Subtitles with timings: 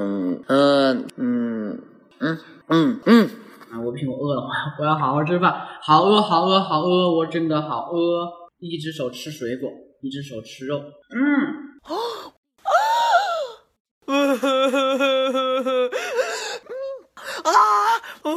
[0.00, 1.78] 嗯嗯嗯
[2.20, 3.28] 嗯嗯嗯。
[3.70, 4.42] 啊，我不行，我饿了，
[4.80, 8.26] 我要好好吃饭，好饿，好饿，好饿，我真的好饿。
[8.58, 9.70] 一只手吃水果，
[10.02, 10.78] 一只手吃肉，
[11.14, 11.78] 嗯，
[17.44, 17.52] 啊，
[18.22, 18.30] 啊，